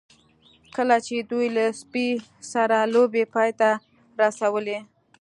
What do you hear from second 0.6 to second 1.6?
کله چې دوی